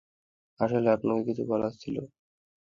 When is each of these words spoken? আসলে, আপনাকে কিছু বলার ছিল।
আসলে, 0.59 0.87
আপনাকে 0.91 1.21
কিছু 1.29 1.43
বলার 1.47 1.73
ছিল। 1.81 1.95